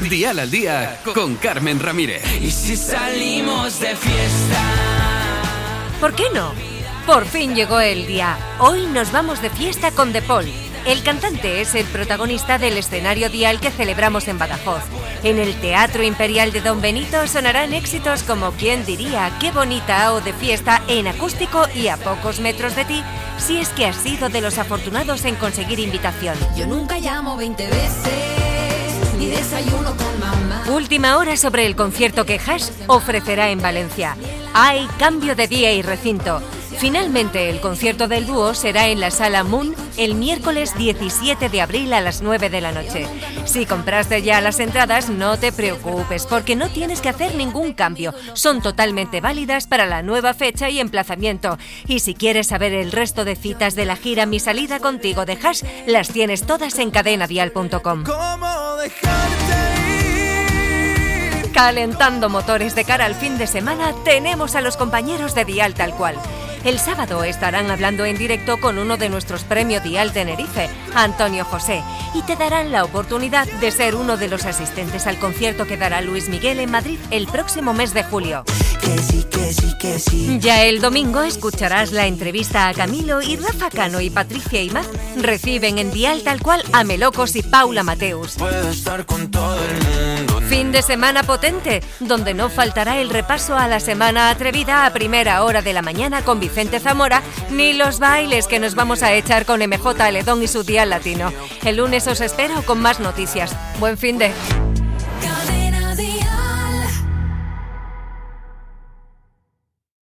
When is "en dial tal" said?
85.78-86.40